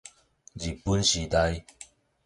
[0.55, 1.63] 日本時代